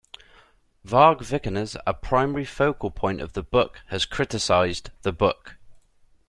Varg 0.83 1.19
Vikernes, 1.19 1.77
a 1.85 1.93
primary 1.93 2.43
focal 2.43 2.89
point 2.89 3.21
of 3.21 3.33
the 3.33 3.43
book, 3.43 3.81
has 3.89 4.03
criticized 4.07 4.89
the 5.03 5.11
book. 5.11 5.57